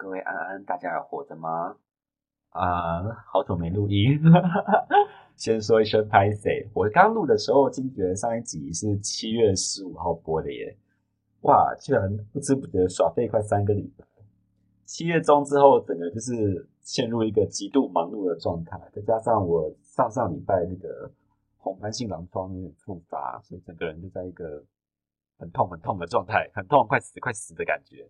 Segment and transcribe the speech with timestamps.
[0.00, 1.76] 各位安安，大家还活着吗？
[2.52, 4.18] 啊、好久没录音，
[5.36, 6.66] 先说一声拍谢。
[6.72, 10.74] 我刚录的时候，惊觉上一集是七月十五号播的耶，
[11.42, 14.06] 哇，居然不知不觉耍废快三个礼拜。
[14.86, 21.12] 七月中之后，整个就是陷入一个极度忙碌的状态，再加上我上上礼拜那个
[21.58, 24.64] 红斑性狼疮有点复发，所以整个人就在一个
[25.38, 28.08] 很痛很痛的状态，很痛快死快死的感觉。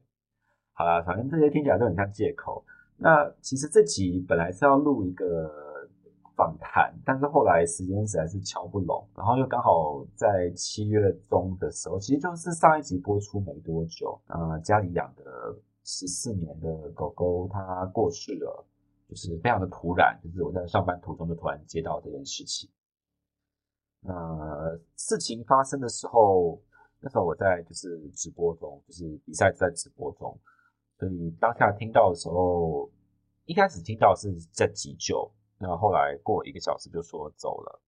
[0.81, 2.65] 好啦，反正这些听起来都很像借口。
[2.97, 5.87] 那其实这集本来是要录一个
[6.35, 18.65] 访谈，但是后来时间实在是瞧不拢，然后又刚好在七月中的时候，其实就是上一集播出没多久，呃，家里养的十四年的狗狗它过世了，
[19.07, 22.71] 就是非常的突然，就是我在上班途中就突然接到这件事情。
[24.05, 26.59] 呃，事情发生的时候，
[27.01, 30.35] 那时候我在就是直播中，就是比赛在直播中。
[31.01, 32.91] 所以当下听到的时候，
[33.47, 37.81] 一开始听到是在急救，那后来过一个小时就说走了。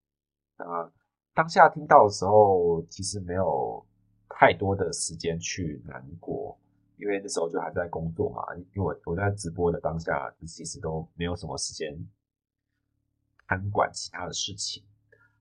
[0.56, 0.90] 那
[1.34, 3.84] 当下听到的时候，其实没有
[4.30, 6.58] 太多的时间去难过，
[6.96, 8.42] 因为那时候就还在工作嘛。
[8.74, 11.94] 因为我我在直播的当下，其实都没有什么时间
[13.46, 14.82] 看管其他的事情。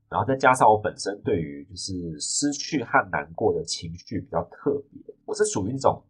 [0.09, 6.03] 然后再加上我本身对于就是失去和难过的情绪比较特别，我是属于那种。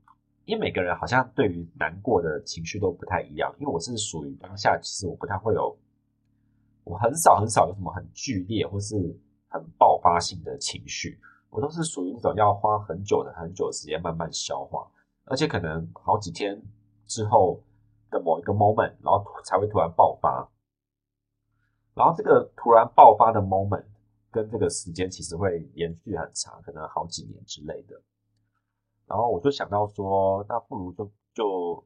[0.45, 5.78] 因为每个人好像对于难过的情绪都不太一样，因为我是属于当下，其实我不太会有，
[6.84, 8.95] 我很少很少有什么很剧烈或是
[9.47, 11.19] 很爆发性的情绪，
[11.50, 14.89] 我都是属于那种要花很久的很久时间慢慢消化，
[15.25, 16.62] 而且可能好几天
[17.06, 17.62] 之后
[18.09, 20.50] 的某一个 moment，然后才会突然爆发，
[21.94, 23.86] 然后这个突然爆发的 moment
[24.31, 28.02] 跟这个时间其实会延续很长，可能好几年之类的。
[29.12, 31.86] 然后我就想到说，那不如就就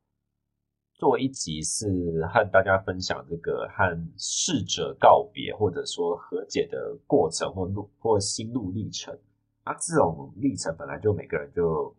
[0.93, 9.17] 做一集，是和大家分享这个和逝者告别，或者说和解的过程或路或心路历程。
[9.65, 11.91] 那这种历程本来就每个人就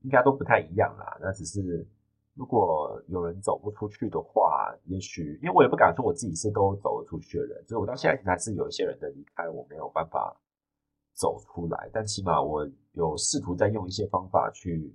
[0.00, 1.16] 应该都不太一样啦。
[1.20, 1.86] 那只是
[2.34, 10.36] 如果有人走不出去的话，也许因为我也不敢说我自己是都走得出去的人，就是我到现在还是有一些人的离开，我没有办法。
[11.18, 14.94] 走出来，但起码我有试图在用一些方法去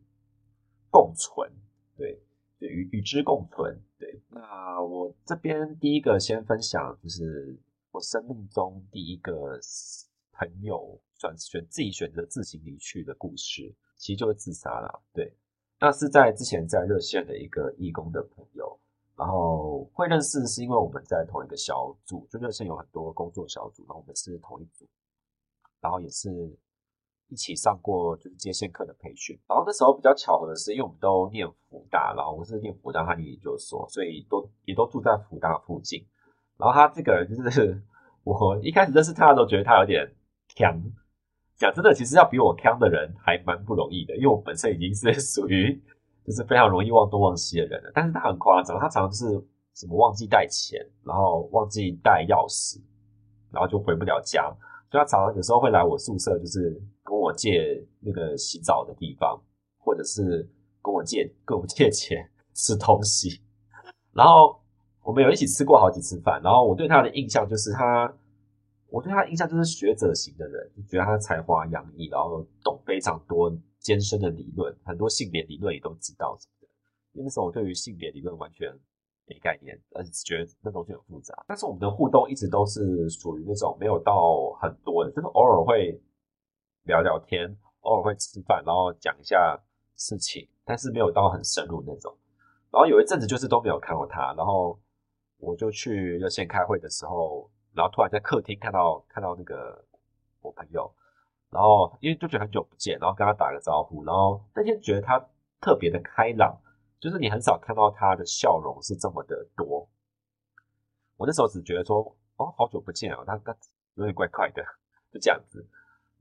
[0.90, 1.52] 共存，
[1.98, 2.18] 对，
[2.60, 4.22] 与与之共存，对。
[4.30, 7.60] 那我这边第一个先分享，就是
[7.92, 9.60] 我生命中第一个
[10.32, 15.36] 朋友选选自己选择自行离去的故事，其实就是自杀了，对。
[15.82, 18.80] 那是在之前在热线的一个义工的朋友，
[19.18, 24.88] 然后会认识是因为我们在同一个小组，就热线有很多工作小组，然后我们是同一组。
[25.84, 26.30] 然后也是
[27.28, 36.04] 一起上过就是接线课的培训，然后那时候比较巧合的是，因为我们都念辅大，然后我是念辅大，他念研究所，所以都也都住在辅大附近。
[36.58, 37.84] 然后他这个人就是
[38.24, 40.10] 我一开始认识他的时候，觉得他有点
[40.48, 40.82] 强。
[41.56, 45.80] 讲真的，其实要比我强的人还蛮不容易的，因为我本身已经是 属于
[46.26, 47.92] 就是非常容易忘东忘西的人了。
[47.94, 49.26] 但是他很夸张，他常常是
[49.76, 52.82] 什么忘记带钱，然后忘记带钥匙，
[53.52, 54.52] 然后就回不了家。
[54.94, 59.42] 就他常常有时候会来我宿舍，就是跟我借那个洗澡的地方，
[59.80, 60.48] 或者是
[60.84, 63.42] 跟我借跟我借钱吃东西。
[64.12, 64.62] 然后
[65.02, 66.40] 我们有一起吃过好几次饭。
[66.44, 68.14] 然后我对他的印象就是他，
[68.92, 76.68] 我对他的印象就是学者型的人，就觉得他才华洋溢，然后懂非常多艰深的理论，很多性别理论也都知道什么的。
[77.14, 78.72] 因为那时候我对于性别理论完全。
[79.26, 81.34] 没概念，而且觉得那东西很复杂。
[81.48, 85.98] 但是我们的互动一直都是属于那种没有到很多的，就是偶尔会
[86.84, 89.58] 聊聊天，偶尔会吃饭，然后讲一下
[89.96, 92.14] 事情，但是没有到很深入那种。
[92.70, 94.78] 然后有一阵子就是都没有看过他，然后
[95.38, 99.86] 我就去热线开会的时候，然后突然在客厅看到看到那个
[100.42, 100.94] 我朋友，
[101.50, 105.18] 然后因为就觉得很久不见，然后跟他打个招呼，然后那天觉得他
[105.62, 106.60] 特别的开朗。
[107.04, 109.86] 就是你很少看到他的笑容是这么的多。
[111.18, 112.00] 我那时候只觉得说，
[112.38, 113.54] 哦，好久不见啊，他他
[113.96, 114.64] 有点怪怪的，
[115.12, 115.68] 就这样子。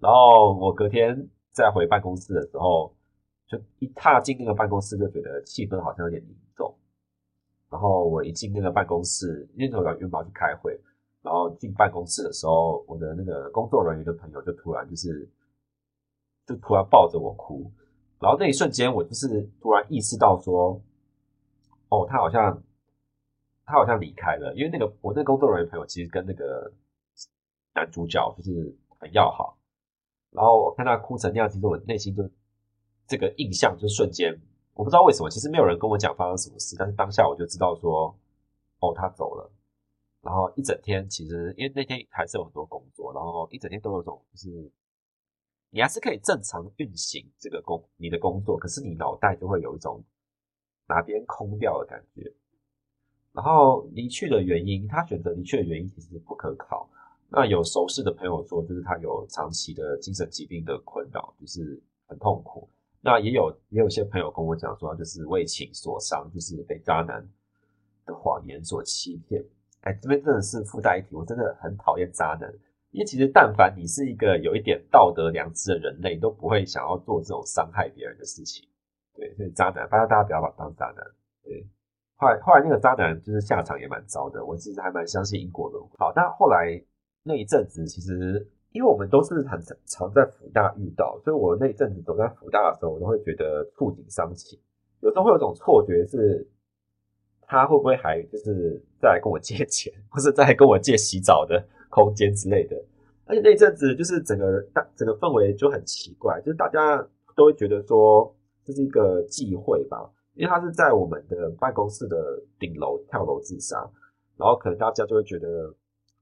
[0.00, 1.16] 然后我隔天
[1.52, 2.92] 再回办公室的时候，
[3.46, 6.74] 就一踏进那个办公室，就觉得气氛好像有点凝重。
[7.70, 10.76] 然后我一进那个办公室，因为我要约嘛去开会，
[11.22, 15.30] 然后进办公室的时候，我的那个工作人员的朋友就突然就是，
[16.44, 17.70] 就突然抱着我哭。
[18.22, 20.80] 然后那一瞬间，我就是突然意识到说，
[21.88, 22.62] 哦，他好像，
[23.64, 26.72] 他好像离开了，因为那个我那个工作人员朋友其实跟那个
[27.74, 29.58] 男主角就是很要好。
[30.30, 32.22] 然后我看他哭成那样，其实我内心就
[33.08, 34.32] 这个印象就瞬间
[34.74, 38.16] 我不知道为什么，其实没有人跟我讲发生什么事，但是当下我就知道说，
[38.78, 39.50] 哦，他走了。
[40.22, 44.70] 然后一整天，其实因为那天还是有很多工作，然后一整天都有种就是，
[45.74, 50.04] 你还是可以正常运行这个工你的工作，可是你脑袋就会有一种
[50.86, 52.30] 哪边空掉的感觉。
[53.32, 56.86] 然后离去的原因，他选择离去的原因其实不可靠。
[57.30, 62.69] 那有熟识的朋友说，就是他有长期的精神疾病的困扰，就是很痛苦。
[63.00, 67.26] 那也有也有些朋友跟我讲说，就是为情所伤，就是被渣男
[68.04, 69.42] 的谎言所欺骗。
[69.80, 72.52] 哎，这边真的是附带一提，我真的很讨厌渣男，
[72.92, 78.64] 因为其实但凡你是一个有一点道德良知的人类，都不会想要做这种伤害别人的事情。
[79.16, 81.04] 对，所以渣男，大家大家不要把当渣男。
[81.42, 81.66] 对，
[82.14, 85.90] 后来后来那个渣男就是下场也蛮糟的，我其实还蛮相信因果轮回。
[85.98, 86.80] 好，但后来
[87.24, 88.48] 那一阵子，其实。
[88.72, 94.58] 因为我们都是很常在辅大遇到，所以我那一阵子走在辅大的时候，我都会觉得触景伤情。
[95.00, 96.48] 有时候会有种错觉，是
[97.42, 101.62] 他会不会还就是再来跟我借钱，或是再来跟我借洗澡的
[101.92, 102.74] 空间之类的。
[103.26, 106.96] 而且那阵子就是整个大整个氛围就很奇怪，就是大家
[107.36, 108.34] 都会觉得说
[108.64, 113.78] 这是一个忌讳吧，因为他是在我们的办公室的顶楼跳楼自杀，
[114.36, 115.72] 然后可能大家就会觉得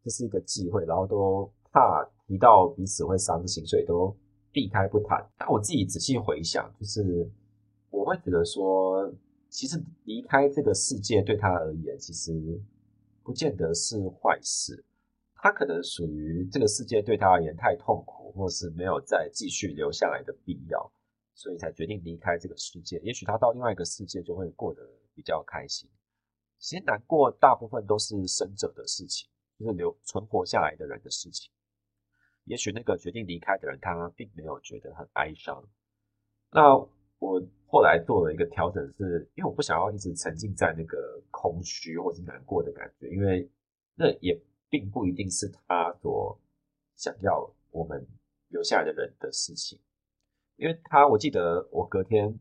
[0.03, 2.05] 这是一个忌讳，然后都怕。
[2.31, 4.17] 提到彼此会伤心，所以都
[4.53, 5.21] 避开不谈。
[5.37, 7.29] 但我自己仔细回想，就是
[7.91, 9.13] 我会觉得说，
[9.49, 12.33] 其实离开这个世界对他而言，其实
[13.25, 14.85] 不见得是坏事。
[15.43, 20.93] 他可能属于这个世界对他而言太痛苦，或是没有再继续留下来的必要，
[21.35, 22.99] 所以才决定离开这个世界。
[22.99, 24.83] 也许他到另外一个世界就会过得
[25.15, 25.89] 比较开心。
[26.59, 31.51] 其实难过大部分都是生者的事情，就是留存活下来的人的事情。
[32.45, 35.67] 也许那个决定离开的人，他并没有觉得很哀伤。
[36.51, 36.77] 那
[37.19, 43.49] 我后来做了一个调整是，因为我不想要一直沉浸在那个空虚或是难过的感觉，因为
[43.95, 44.39] 那也
[44.71, 46.41] 并不一定是他所
[46.97, 48.07] 想要我们
[48.49, 49.79] 留下来的人的事情。
[50.57, 52.39] 因为他，我记得我隔天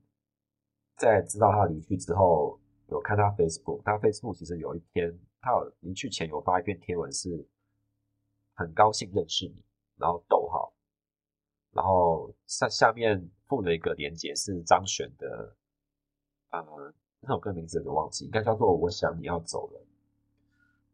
[0.95, 7.45] 在知道他离去之后，有看他 Facebook，他 Facebook 其实有一篇，他有离去前有发一篇贴文，是
[8.53, 9.61] 很高兴认识你。
[9.99, 10.73] 然后逗号，
[11.73, 15.53] 然后下下面附了一个连接，是张悬的，
[16.51, 19.81] 呃，那首歌名字我忘记，应该叫做《我想你要走了》。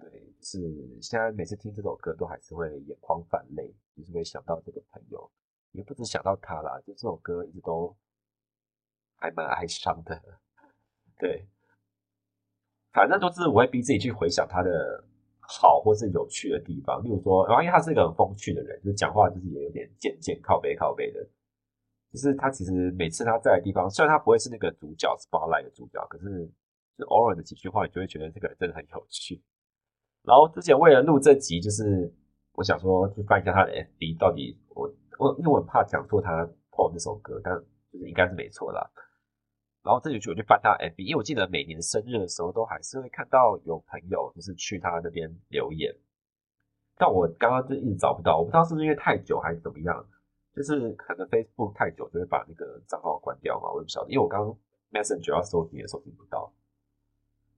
[0.09, 0.59] 对，是
[1.01, 5.31] 现在每次听这首歌都还是会眼眶泛泪，就是会想到这个朋友，
[5.71, 7.95] 也不止想到他啦，就这首歌一直都
[9.17, 10.21] 还蛮哀伤的。
[11.17, 11.47] 对，
[12.91, 15.03] 反正都是我会逼自己去回想他的。
[15.47, 21.23] 好，或是有趣的地方，例如说，然后因为他是一个很风趣的人，就是讲话就是也有点贱贱靠北靠北的，
[22.11, 26.51] 就是他其实每次他在的地方，虽然他不会是那个主角，spotlight 的主角，可是
[26.97, 29.39] 就偶尔的几句话，你就会觉得这个人真的很有趣。
[30.25, 32.11] 然后之前为了录这集，就是
[32.53, 37.53] 我想说去翻一下他的 FB，到底我我因为我怕讲错他 PO 那首歌，但
[37.91, 38.89] 就是应该是没错啦。
[39.83, 45.95] 然后这就去我就翻他 FB，因为我记得每年生日的时候都还是会看到有朋友就是去他那边留言，
[46.97, 50.03] 但我刚刚就一直找不到，我不知道是不是因为太久还是怎么样，
[50.55, 54.57] 就是可能 Facebook 太久就会把那个账号关掉嘛，我也不晓得，因为我刚刚
[54.91, 56.51] Messenger 要搜寻也搜寻不到，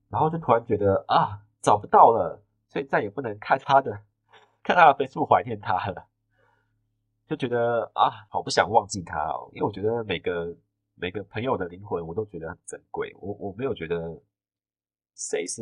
[0.10, 4.02] 然后就突然觉得啊找不到了，所以再也不能看他的
[4.64, 6.08] 看他的 Facebook 怀念他了，
[7.28, 10.56] 就觉得啊好不想忘记他哦，因为我觉得每个。
[11.00, 13.16] 每个朋友的灵魂，我都觉得很珍贵。
[13.20, 14.20] 我我没有觉得
[15.14, 15.62] 谁是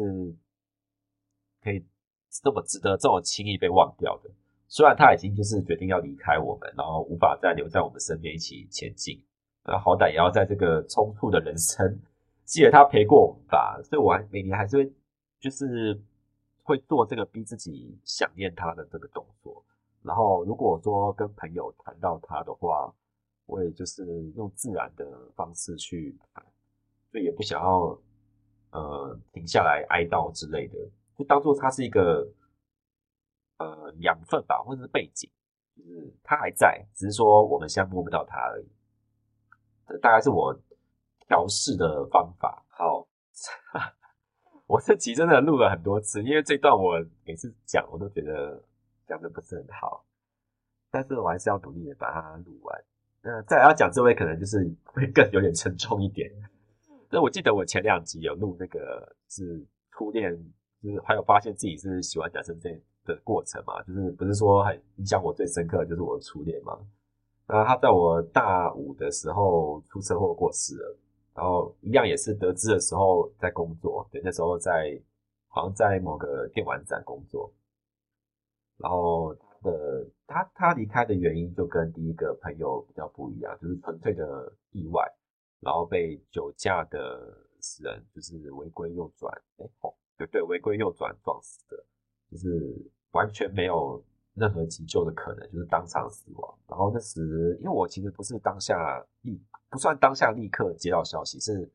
[1.62, 1.86] 可以
[2.30, 4.32] 这么值得这么轻易被忘掉的。
[4.70, 9.22] 虽然他已经就是决定要离开我们，然后无法再留在我们身边一起前进，
[9.66, 12.00] 那好歹也要在这个冲突的人生
[12.46, 13.78] 记得他陪过我们吧。
[13.84, 14.94] 所以我还每年还是会
[15.42, 16.02] 就是
[16.66, 19.64] 会做这个逼自己想念他的这个动作。
[20.02, 22.94] 然后如果说跟朋友谈到他的话，
[23.46, 24.04] 我也就是
[24.36, 26.44] 用自然的方式去谈，
[27.12, 27.98] 所以也不想要
[28.72, 30.76] 呃停下来哀悼之类的，
[31.16, 32.28] 就当做它是一个
[33.58, 35.30] 呃养分吧，或者是背景，
[35.76, 38.68] 就是它还在，只是说我们现在摸不到它而已。
[39.88, 40.52] 这大概是我
[41.28, 42.66] 调试的方法。
[42.70, 43.08] 好，
[44.68, 48.62] 我这集真的录了很多次，因为这段我每次讲我都觉得
[49.08, 50.04] 讲的不是很好，
[50.90, 52.84] 但是我还是要努力的把它录完。
[53.22, 56.32] 那再来要讲这位，可能就是会更有点沉重一点。
[57.12, 60.36] 那我记得我前两集有录那个是初恋，
[60.82, 62.70] 就是还有发现自己是喜欢男生这
[63.06, 66.76] 的过程嘛，就是不是说很印象我最深刻的就是我的初恋嘛。
[67.48, 70.98] 那他在我大五的时候出车祸过世了，
[71.36, 75.00] 然后一样也是得知的时候在工作，对，那时候在
[75.50, 77.54] 好像在某个电玩展工作，
[78.78, 85.06] 然后他的他他离开的原因就跟第一个朋友比较不一样，就是纯粹的意外，
[85.60, 91.86] 然后被酒驾的死人就是违规右转，哎，哦，对对，违规右转撞死的，
[92.32, 94.04] 就是完全没有。
[94.38, 96.60] 任何急救的可能，就是当场死亡。
[96.68, 99.42] 然后那时，因为我其实不是当下立，
[99.76, 101.70] 不算当下立刻接到消息，是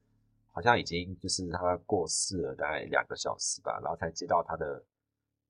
[0.53, 4.85] 好像已经就是他过世了大概两个小时吧，然后才接到他的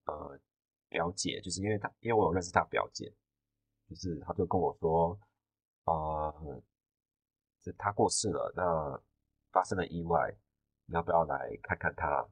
[0.06, 0.38] 呃
[0.88, 3.12] 表姐，就是因为他因为我有认识他表姐，
[3.88, 5.18] 就是他就跟我说
[5.84, 5.94] 啊，
[6.44, 6.62] 呃，
[7.62, 9.00] 就他过世了，那
[9.52, 10.34] 发生了意外，
[10.86, 12.26] 你要不要来看看他？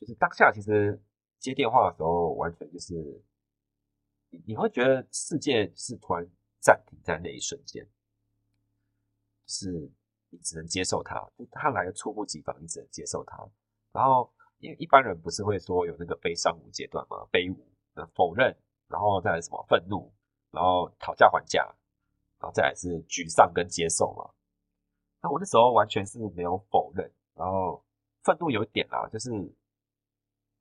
[0.00, 1.00] 就是当下其实。
[1.40, 2.94] 接电话的时候，完全就是
[4.28, 7.86] 你你会觉得世界是突然暂停在那一瞬间，
[9.48, 9.90] 是
[10.30, 13.36] 你只能接受他，就他来的猝不及防，你只能接受他。
[13.92, 17.26] 然后，因为一般人不是会说有那个悲伤五阶段吗？
[17.32, 17.56] 悲五，
[18.14, 20.12] 否认，然后再来什么愤怒，
[20.52, 21.64] 然后讨价还价，
[22.38, 24.30] 然后再来是沮丧跟接受嘛。
[25.20, 27.84] 那我那时候完全是没有否认，然后
[28.22, 29.30] 愤怒有一点啦，就是。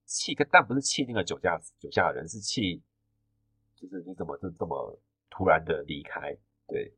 [0.10, 2.82] 气，但不是气那个酒驾酒驾的人，是气，
[3.76, 4.98] 就是你怎么就这么
[5.30, 6.34] 突然的离开？
[6.66, 6.96] 对，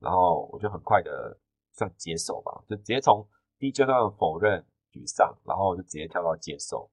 [0.00, 1.38] 然后我就很快的
[1.72, 3.26] 算接受吧，就直接从
[3.58, 6.90] 第一阶段否认、沮丧，然后就直接跳到接受。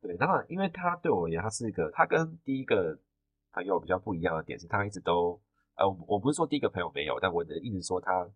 [0.00, 2.98] 对，那么因为他对我而言，他是一个，他跟第一个
[3.52, 5.40] 朋友比较不一样的点是，他一直都，
[5.76, 8.28] 呃，我不是说第一个朋友没有，但我的意思说他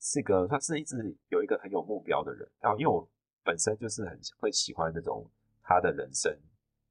[0.00, 2.50] 是个，他是一直有一个很有目标的人。
[2.60, 3.08] 然后因为我。
[3.44, 5.26] 本身就是很会喜欢那种
[5.62, 6.30] 他的人生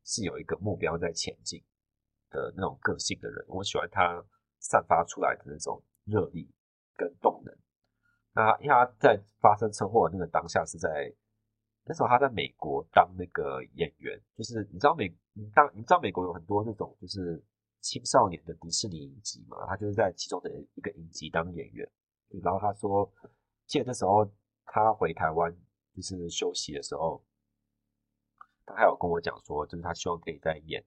[0.03, 1.63] 是有一个目标在前进
[2.31, 4.25] 的那种个性的人，我喜欢他
[4.69, 6.51] 散发出来的那种热力
[6.95, 7.55] 跟动能。
[8.33, 11.13] 那因为他在发生车祸的那个当下是在
[11.85, 17.43] 那时候他在美国当那个演员，就是你知道美你当你知道美国有很多那种就是
[17.81, 21.89] 青少年的迪士尼影集嘛，他就是在其中的一个影集当演员。
[22.43, 23.11] 然后他说，
[23.65, 24.29] 记得那时候
[24.65, 25.55] 他回台湾。
[25.95, 27.25] 就是休息的时候，
[28.67, 30.85] 他还有跟我讲说，就是他希望可以再演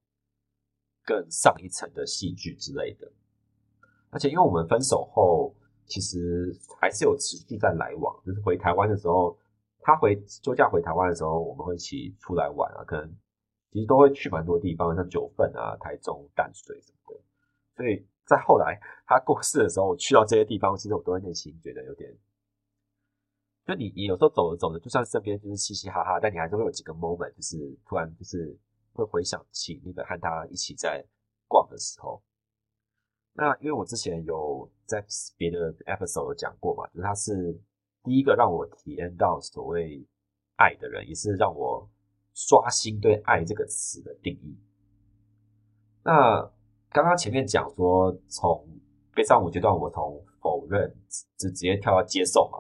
[1.03, 3.13] 更上一层的戏剧之类的。
[4.11, 5.55] 而且因为我们分手后，
[5.87, 8.15] 其实还是有持续在来往。
[8.25, 9.39] 就是回台湾的时候，
[9.81, 13.09] 他回休假回台湾的时候，我们会一起出来玩啊，可能
[13.71, 17.21] 其实都会去蛮多地方，像九份啊、台中、淡水什么的。
[17.77, 22.13] 所以在后来他过世的时候，我去到这些地方，其实我都会内心觉得有点。
[23.67, 28.59] 就你，你有时候走着走着，就算身边就是嘻嘻哈哈，但你还是会有几个 moment，就是突然就是
[28.93, 31.05] 会回想起那个和他一起在
[31.47, 32.21] 逛的时候。
[33.41, 35.03] 那因为我之前有在
[35.39, 37.59] 别的 episode 有讲过嘛，就是他是
[38.05, 40.07] 第一个让我体验到所谓
[40.57, 41.89] 爱的人，也是让我
[42.35, 44.59] 刷新对爱这个词的定义。
[46.05, 46.43] 那
[46.91, 48.69] 刚刚前面讲说，从
[49.15, 50.95] 悲伤五阶段，我从否认
[51.39, 52.59] 就直接跳到接受嘛。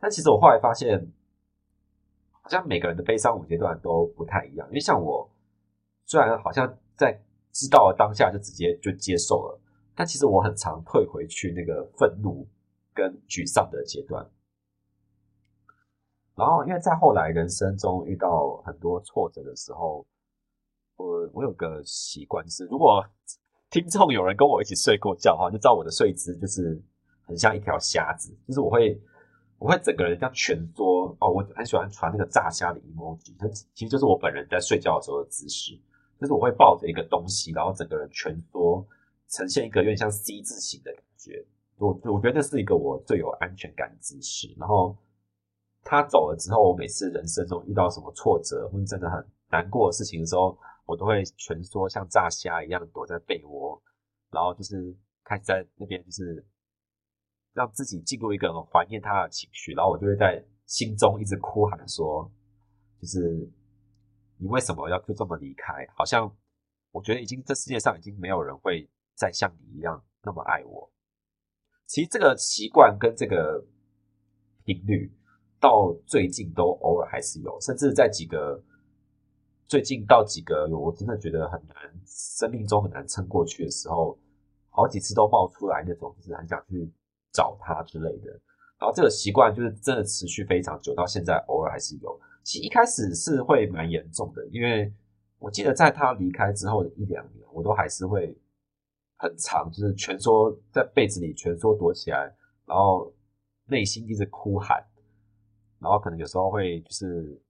[0.00, 1.06] 但其实我后来发现，
[2.30, 4.66] 好像每个人的悲伤五阶段都不太一样。
[4.68, 5.30] 因为像我，
[6.06, 9.60] 虽然好像在知道了当下就直接就接受了，
[9.94, 12.46] 但其实我很常退回去那个愤怒
[12.92, 14.28] 跟沮丧的阶段。
[16.34, 20.04] 然后，因为在后来人生中遇到很多挫折的时候，
[20.96, 23.04] 我我有个习惯是，如果
[23.70, 26.82] 听众有人跟我一起睡过觉的话，就知道我的睡姿就是
[27.26, 29.00] 很像一条虾子，就是我会。
[29.56, 35.80] 我会整个人这样蜷缩哦，我很喜欢传那个炸虾的 emoji，它其实就是我本人在睡觉的时候的姿势，
[36.20, 38.84] 就是我会抱着一个东西，然后整个人蜷缩，
[39.34, 41.44] 呈现一个有点像 C 字形的感觉。
[41.76, 44.54] 我我觉得那是一个我最有安全感的姿势。
[44.56, 44.96] 然后
[45.82, 53.82] 他走了之后，我每次人生中遇到什么挫折或者真的很难过的事情的时候，我都会蜷缩像炸虾一样躲在被窝，
[54.30, 56.46] 然后就是开始在那边就是。
[57.56, 62.28] 让自己进入一个很怀念他的情绪，然后我就会在心中一直哭喊说
[63.00, 63.48] ：“就是
[64.38, 65.86] 你为什么要就这么离开？
[65.94, 66.28] 好像
[66.90, 70.90] 我觉得已经这世界上已经没有人会再像你一样那么爱我。”
[71.86, 73.64] 其实这个习惯跟这个
[74.64, 75.12] 频率
[75.60, 78.62] 到最近都偶尔还是有，甚至在几个
[79.66, 84.18] 最近到几个我真的觉得很难，生命中很难撑过去的时候，
[84.70, 86.92] 好几次都冒出来那种，就是很想去。
[87.36, 88.30] 找他之类的，
[88.78, 92.16] 然后这个习惯就是真的持续非常久，到现在偶尔还是有。
[92.44, 94.94] 其实一开始是会蛮严重的，因为
[95.40, 98.38] 我记得在他离开之后的一两年，我都还是会
[99.24, 102.30] 很长，就是蜷缩在被子里蜷缩躲起来，
[102.66, 103.10] 然后
[103.64, 104.84] 内心一直哭喊，
[105.80, 107.40] 然后可能有时候会就是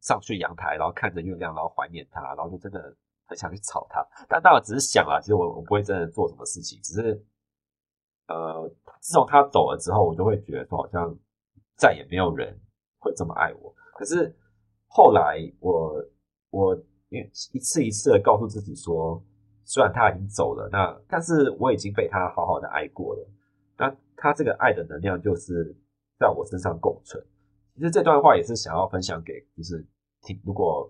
[0.00, 4.06] 上去阳台，然后看着月亮，然后怀念他，然后就真的很想去吵他。
[4.28, 7.26] 但当然只是想啊，其实我我不会真的做什么事情，只是
[8.28, 11.12] 呃，自从他走了之后，我就会觉得说好像
[11.76, 12.56] 再也没有人
[12.98, 13.74] 会这么爱我。
[13.96, 14.32] 可是
[14.86, 16.00] 后来我
[16.50, 16.76] 我
[17.08, 19.20] 因为一次一次的告诉自己说，
[19.68, 23.28] 虽然他已经走了，那但是我已经被他好好的爱过了。
[23.76, 25.74] 那他这个爱的能量就是
[26.18, 27.22] 在我身上共存。
[27.74, 29.84] 其实这段话也是想要分享给，就是
[30.22, 30.88] 听如果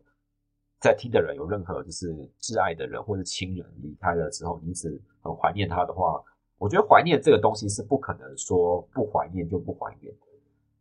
[0.79, 6.23] 在听的人有任何就是挚爱的人或者亲人离开了之后，你一直很怀念他的话，
[6.59, 10.21] 我觉得怀念这个东西是不可能说不怀念就不怀念的。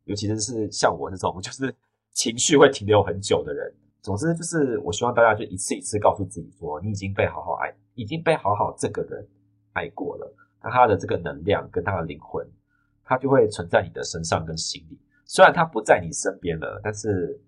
[0.04, 1.74] 尤其是像我这种 就是
[2.12, 3.74] 情绪会停留很久的人。
[4.02, 9.28] 总之就是我希望大家就一次一次告诉自己说，你已经被好好爱，已经被好好这个人
[9.74, 10.36] 爱过了。
[10.62, 12.48] 那他的这个能量跟他的灵魂，
[13.04, 15.00] 他就会存在你的身上跟心里。
[15.26, 17.40] 虽然他不在你身边了，但是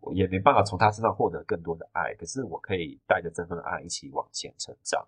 [0.00, 2.14] 我也没办法从他身上获得更多的爱。
[2.14, 5.06] 可是我可以带着这份爱一起往前成长，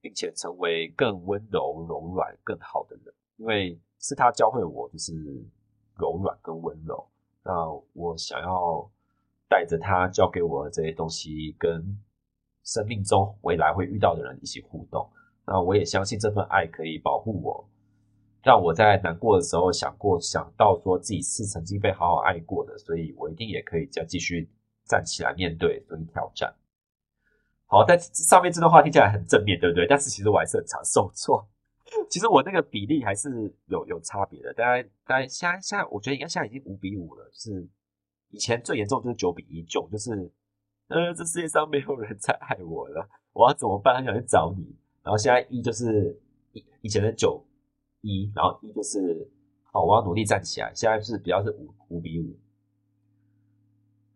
[0.00, 3.14] 并且成为更温柔、柔软、更好的人。
[3.36, 5.12] 因为是他教会我，就是
[5.98, 7.06] 柔软跟温柔。
[7.42, 7.52] 那
[7.92, 8.90] 我想要
[9.48, 11.96] 带着他教给我的这些东西，跟
[12.66, 15.08] 生命中未来会遇到的人一起互动。
[15.46, 17.66] 那我也相信这份爱可以保护我，
[18.42, 24.50] 让我在难过的时候想过想到说自己是曾经被好好爱过的，所以我一定也可以再继续
[24.84, 26.52] 站起来面对所以挑战。
[27.68, 29.86] 好，在上面这段话听起来很正面，对不对？
[29.88, 31.48] 但是其实我还是很常受挫。
[32.10, 33.30] 其实我那个比例还是
[33.66, 34.52] 有有差别的。
[34.54, 37.68] 大概大概现在现在我觉得应该现在已经五比五了，就是
[38.30, 40.28] 以前最严重就是九比一，九就是
[40.88, 43.96] 呃这世界上没有人再爱我了，我要怎么办？
[43.96, 44.64] 很想去找你。
[45.02, 46.16] 然后现在一就是
[46.52, 47.44] 以以前的九
[48.02, 49.28] 一，然后一就是
[49.72, 50.72] 哦，我要努力站起来。
[50.74, 52.36] 现在是比较是五五比五，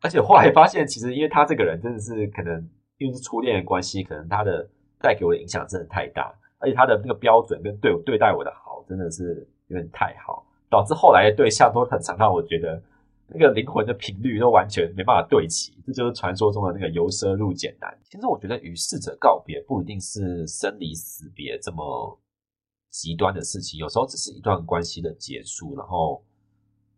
[0.00, 4.68] 而且后来发现，其实因为他这个人真的是可能因为是初恋的关系，可能他的
[5.00, 12.80] 带给我的影响真的太大，而且他的那个标准跟对我对待我的好真的是有点太好，导致后来的对象都很常让我觉得。
[13.32, 17.96] 那个灵魂的频率都完全没办法对齐，这就是传说中的那个由奢入俭难。
[18.04, 22.18] 其实我觉得与逝者告别不一定是生离死别这么
[22.90, 26.24] 极端的事情，有时候只是一段关系的结束，然后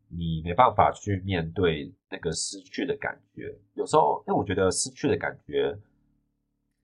[0.08, 3.54] 你没办法去面对那个失去的感觉。
[3.74, 5.78] 有时候，因为我觉得失去的感觉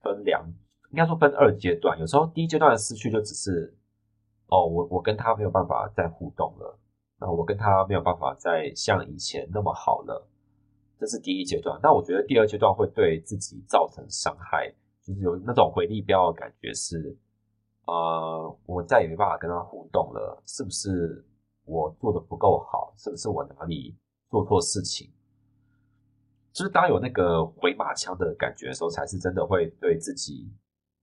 [0.01, 0.45] 分两，
[0.91, 1.99] 应该说分二阶段。
[1.99, 3.75] 有时候第一阶段的失去就只是，
[4.47, 6.79] 哦，我我跟他没有办法再互动了。
[7.21, 10.25] 那我跟他没有办法再像以前那么好了，
[10.97, 11.77] 这是第一阶段。
[11.83, 17.17] 那我觉得第二阶段会对自己造成伤害，就是有那种回力镖的感觉是，
[17.87, 21.25] 呃，我再也没办法跟他互动了，是不是
[21.65, 22.93] 我做的不够好？
[22.97, 23.97] 是不是我哪里
[24.29, 25.11] 做错事情？
[26.53, 30.49] 就是当有那个回马枪的感觉的时候，才是真的会对自己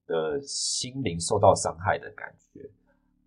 [0.07, 2.61] 的心灵受到伤害的感觉。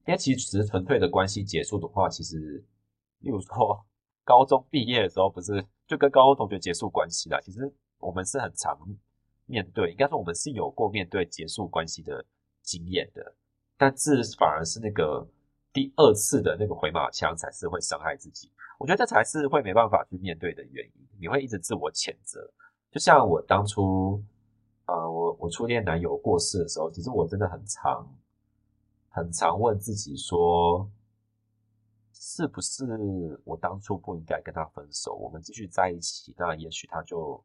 [0.08, 2.66] 因为其实纯粹的关系结束的话，其实。
[3.20, 3.86] 例如说，
[4.24, 7.40] 高中毕业的时候，不是就跟高中同学结束关系啦。
[7.42, 8.78] 其实我们是很常
[9.46, 12.24] 面对，应该说我们是有过面对结束关系的
[12.62, 13.36] 经验的。
[13.78, 15.28] 但是反而是那个
[15.74, 18.52] 第二次的那个回马枪，才是会伤害自己。
[18.78, 21.08] 我觉得这才是会没办法去面对的原因。
[21.20, 22.40] 你会一直自我谴责。
[22.92, 24.24] 就像我当初，
[24.86, 28.08] 呃，我我初恋男友过世的时候，其实我真的很常
[29.10, 30.90] 很常问自己说。
[32.40, 35.14] 是不是我当初不应该跟他分手？
[35.14, 37.44] 我们继续在一起，那也许他就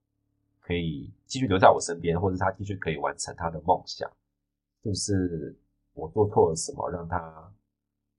[0.61, 4.09] 可以继续留在我身边，或者他继续可以完成他的梦想。
[4.85, 5.59] 是不是
[5.95, 7.53] 我做错了什么，让他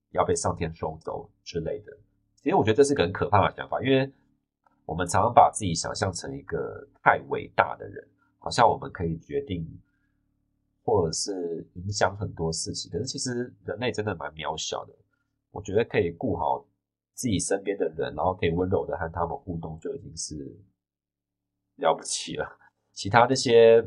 [0.10, 1.98] 要被上天收走之类的？
[2.36, 4.12] 其实我觉得这是个很可怕的想法，因为
[4.86, 8.06] 我们常常把自己想象成一个太伟大的人，
[8.38, 9.66] 好像我们可以决定
[10.84, 12.92] 或者是影响很多事情。
[12.92, 14.94] 可是其实人类真的蛮渺小的。
[15.56, 16.66] 我觉得可以顾好
[17.14, 20.36] 自己身边的人，然后可以温柔的和他们互动，就已经是
[21.78, 22.46] 了不起了。
[22.92, 23.82] 其他那些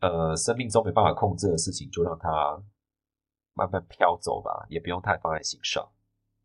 [0.00, 2.60] 呃生命中没办法控制的事情，就让它
[3.54, 5.88] 慢慢飘走吧，也不用太放在心上。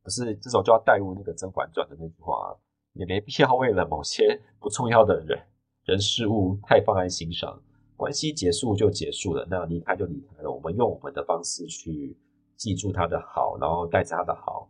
[0.03, 2.55] 不是这种就要带入那个《甄嬛传》的那句话，
[2.93, 5.47] 也没必要为了某些不重要的人
[5.85, 7.59] 人事物太放在心上。
[7.97, 10.51] 关系结束就结束了，那离开就离开了。
[10.51, 12.15] 我们用我们的方式去。
[12.61, 14.69] 记住他的好，然后带着他的好，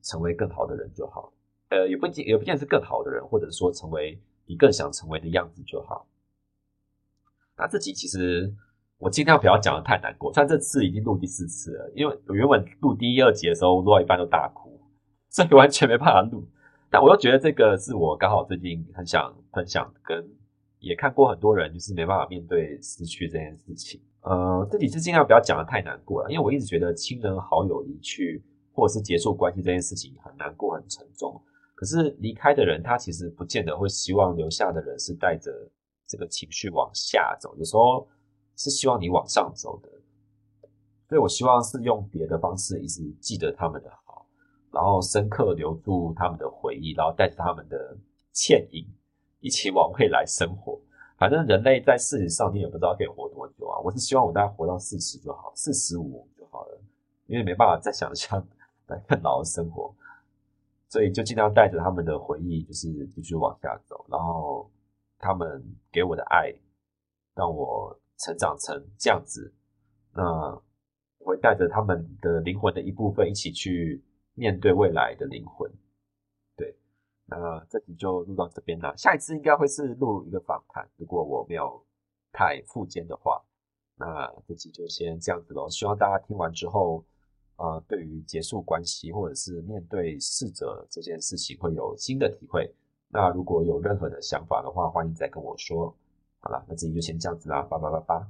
[0.00, 1.30] 成为更好的人就好。
[1.68, 6.08] 呃，也不也不见是更好的人，或者说成为你更想成为的样子就好。
[7.54, 8.50] 那这集其实
[8.96, 14.80] 我尽量不要讲得太难过，虽然这次已经录第四次了，因为我原本录第一二集的时候录到一半都大哭，
[15.28, 16.48] 所以完全没办法录。
[16.88, 20.26] 但我又觉得这个是我刚好最近很想分享，跟
[20.78, 24.00] 也看过很多人就是没办法面对失去这件事情。
[24.22, 31.40] 呃，这里是尽量不要讲的太难过了，因为我一直觉得亲人好友离去或者是结束关系这件事情很难过、很沉重。
[31.74, 35.52] 可是离开的人，他其实不见得会希望留下的人是带着
[36.06, 38.06] 这个情绪往下走，有时候
[38.56, 39.88] 是希望你往上走的。
[41.08, 44.26] 所以我希望是用别的方式一直记得他们的好。
[44.70, 47.96] 然后深刻留住他们的回忆，然后带着他们的
[48.32, 48.86] 倩影
[49.40, 50.78] 一起往未来生活。
[51.18, 53.78] 反正人类在世界上，你也不知道可以活多久啊。
[53.80, 56.80] 我是希望我大概活到四十就好，四十五就好了，
[57.26, 58.42] 因为没办法再想象
[58.86, 59.94] 来更老的生活，
[60.88, 64.06] 所以就尽量带着他们的回忆，就是继续往下走。
[64.08, 64.70] 然后
[65.18, 66.54] 他们给我的爱，
[67.34, 69.52] 让我成长成这样子。
[70.14, 70.22] 那
[71.18, 74.02] 我会带着他们的灵魂的一部分一起去。
[74.34, 75.68] 面对未来的灵魂，
[77.30, 78.96] 那这集就录到这边了。
[78.96, 81.84] 下一次应该会是录一个访谈，如果我没有
[82.32, 83.42] 太富坚的话，
[83.96, 85.68] 那这集就先这样子喽。
[85.68, 87.04] 希望大家听完之后，
[87.56, 92.74] 呃，对于结束关系或者是面对逝者这件事情会有新的体会。
[93.08, 95.94] 那如果有任何的想法的话，欢迎再跟我说。
[96.40, 98.28] 好了，那这集就先这样子啦，拜拜拜拜。